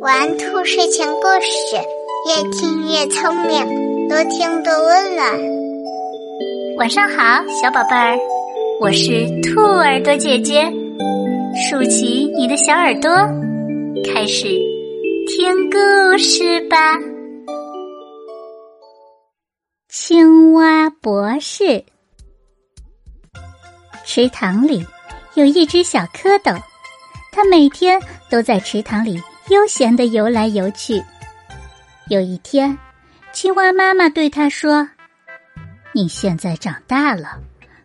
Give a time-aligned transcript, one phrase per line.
[0.00, 1.76] 玩兔睡前故事，
[2.28, 5.26] 越听越聪明，多听多温暖。
[6.76, 8.18] 晚上好，小宝贝儿，
[8.82, 10.70] 我是兔耳朵姐姐，
[11.70, 13.10] 竖起你的小耳朵，
[14.12, 14.48] 开始
[15.28, 16.98] 听故事吧。
[19.88, 21.82] 青蛙博士，
[24.04, 24.84] 池塘里
[25.36, 26.60] 有一只小蝌蚪。
[27.50, 31.02] 每天都在池塘里悠闲的游来游去。
[32.08, 32.76] 有一天，
[33.32, 34.88] 青蛙妈妈对他说
[35.92, 37.38] ：“你现在长大了，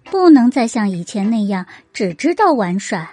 [0.05, 3.09] 不能再像以前那样只知道玩耍，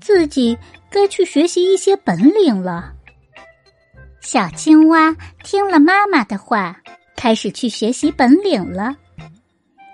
[0.00, 0.56] 自己
[0.90, 2.92] 该去学习一些本领了。”
[4.20, 6.76] 小青蛙听了妈妈的话，
[7.16, 8.96] 开始去学习本领了。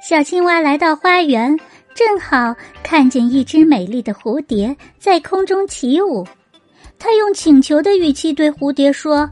[0.03, 1.59] 小青蛙来到花园。
[1.97, 6.27] 正好看见一只美丽的蝴蝶在空中起舞，
[6.99, 9.31] 他用请求的语气对蝴蝶说：“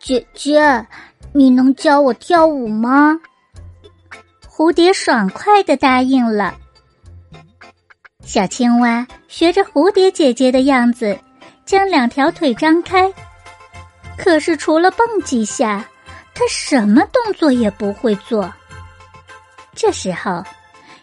[0.00, 0.86] 姐姐，
[1.34, 3.20] 你能教我跳舞吗？”
[4.50, 6.56] 蝴蝶爽快的答应了。
[8.24, 11.18] 小青蛙学着蝴蝶姐姐的样子，
[11.66, 13.12] 将两条腿张开，
[14.16, 15.86] 可是除了蹦几下，
[16.34, 18.50] 它什么动作也不会做。
[19.74, 20.42] 这时候。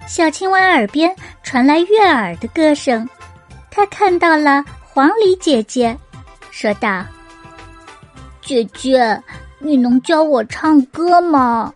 [0.08, 3.08] 小青蛙耳边传来悦耳的歌声，
[3.70, 5.98] 他看到了黄鹂姐姐，
[6.52, 7.04] 说道
[8.42, 9.22] ：“姐姐，
[9.60, 11.74] 你能教我唱歌吗？”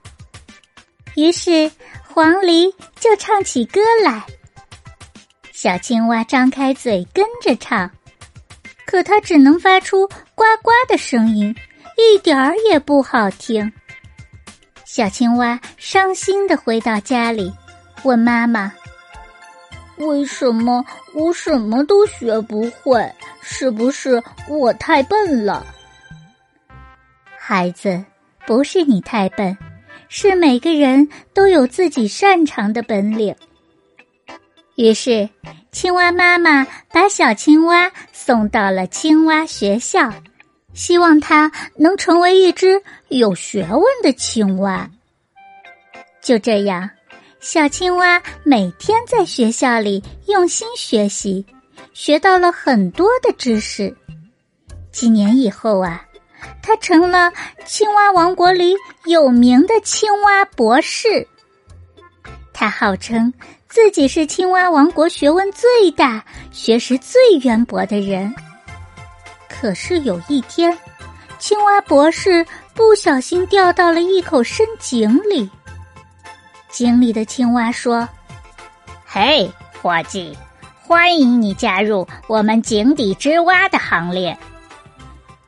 [1.18, 1.70] 于是
[2.08, 4.24] 黄鹂就唱起歌来。
[5.52, 7.90] 小青蛙张开嘴跟着唱，
[8.86, 11.54] 可它只能发出呱呱的声音，
[11.98, 13.70] 一点儿也不好听。
[14.86, 17.52] 小青蛙伤心的回到家里。
[18.04, 18.72] 问妈妈
[19.98, 23.10] ：“为什么我什么都学不会？
[23.42, 25.66] 是不是我太笨了？”
[27.38, 28.04] 孩子，
[28.46, 29.58] 不是你太笨，
[30.08, 33.36] 是每个人都有自己擅长的本领。
[34.76, 35.28] 于是，
[35.72, 40.14] 青蛙妈妈把小青蛙送到了青蛙学校，
[40.74, 44.90] 希望它能成为一只有学问的青蛙。
[46.22, 46.90] 就这样。
[47.40, 51.46] 小青蛙每天在学校里用心学习，
[51.94, 53.96] 学到了很多的知识。
[54.92, 56.06] 几年以后啊，
[56.62, 57.32] 他成了
[57.66, 61.26] 青蛙王国里有名的青蛙博士。
[62.54, 63.34] 他号称
[63.70, 68.34] 自己是青蛙王国学问最大、学识最渊博的人。
[69.48, 70.78] 可是有一天，
[71.40, 75.50] 青蛙博士不小心掉到了一口深井里。
[76.72, 78.08] 井里的青蛙说
[79.04, 80.38] ：“嘿，伙计，
[80.82, 84.38] 欢迎你加入我们井底之蛙的行列。”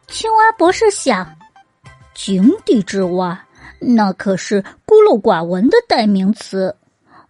[0.10, 1.36] 青蛙博士想
[2.16, 3.40] ：“井底之蛙，
[3.80, 6.76] 那可是孤陋寡闻的代名词。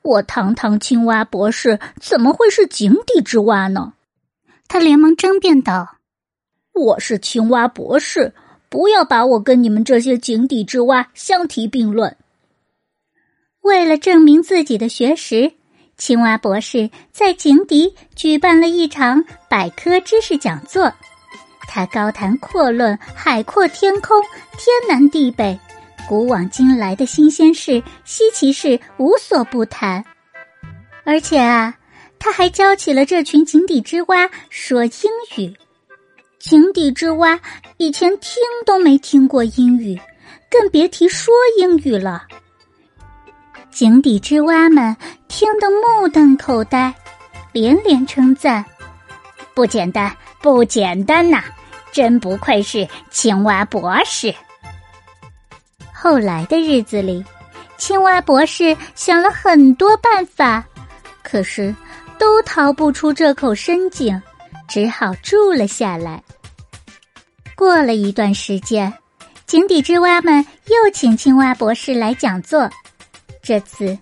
[0.03, 3.93] 我堂堂青蛙博士，怎么会是井底之蛙呢？”
[4.69, 5.97] 他连忙争辩道
[6.73, 8.33] ：“我是青蛙博士，
[8.69, 12.15] 不要把我跟你们这些井底之蛙相提并论。”
[13.61, 15.51] 为了证明自己的学识，
[15.95, 20.91] 青蛙博士在井底举办了一场百科知识讲座。
[21.67, 24.19] 他高谈阔论，海阔天空，
[24.57, 25.57] 天南地北，
[26.09, 30.03] 古往今来的新鲜事、稀奇事无所不谈。
[31.03, 31.77] 而且啊，
[32.17, 34.91] 他还教起了这群井底之蛙说英
[35.37, 35.53] 语。
[36.39, 37.39] 井底之蛙
[37.77, 39.97] 以前听都没听过英语，
[40.49, 42.23] 更别提说英语了。
[43.71, 44.95] 井底之蛙们
[45.27, 46.93] 听得目瞪口呆，
[47.53, 48.63] 连连称赞
[49.55, 51.43] ：“不简单，不简单呐！
[51.91, 54.33] 真不愧是青蛙博士。”
[55.93, 57.23] 后来的日子里，
[57.77, 60.63] 青蛙博士想了很多办法，
[61.23, 61.73] 可是
[62.19, 64.21] 都逃不出这口深井，
[64.67, 66.21] 只好住了下来。
[67.55, 68.91] 过了一段时间，
[69.45, 72.69] 井底之蛙们又请青蛙博士来讲座。
[73.41, 73.97] 这次，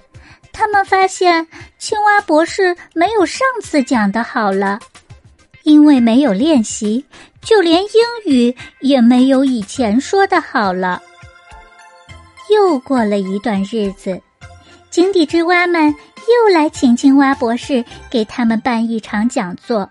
[0.51, 1.47] 他们发现
[1.77, 4.79] 青蛙博士没有上次讲的好了，
[5.63, 7.05] 因为没有练习，
[7.41, 7.89] 就连英
[8.25, 11.01] 语也没有以前说的好了。
[12.51, 14.19] 又过了一段日子，
[14.89, 19.89] 井底之蛙们又来请青蛙博士给他们办一场讲座，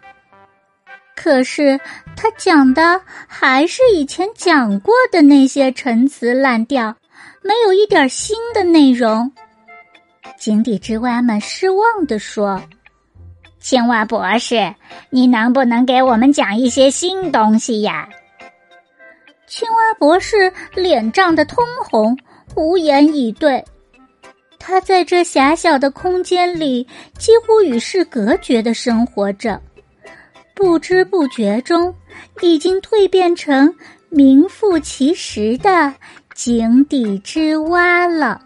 [1.17, 1.81] 可是
[2.17, 6.95] 他讲的还是以前讲过的那些陈词滥调。
[7.43, 9.31] 没有一点新的内容，
[10.39, 12.63] 井底之蛙们失望地说
[13.61, 14.75] ：“青蛙博士，
[15.11, 18.09] 你能不能给我们讲一些新东西呀？
[19.47, 22.17] 青蛙博士脸涨得通红，
[22.55, 23.65] 无言以对。
[24.59, 26.87] 他在这狭小的空间里，
[27.17, 29.59] 几乎与世隔绝的生活着，
[30.55, 31.95] 不知不觉中，
[32.43, 33.75] 已经蜕变成
[34.11, 35.95] 名副其实的
[36.39, 38.41] 井底之蛙了。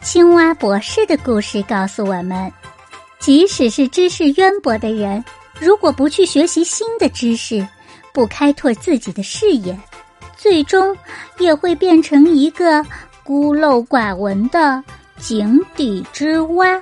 [0.00, 2.52] 青蛙博士的故事告诉我们，
[3.18, 5.24] 即使是知识渊博的人，
[5.58, 7.66] 如果不去学习新的知识，
[8.14, 9.76] 不开拓自己的视野，
[10.36, 10.96] 最终
[11.40, 12.86] 也会变成一个
[13.24, 14.80] 孤陋寡闻的
[15.18, 16.80] 井底之蛙。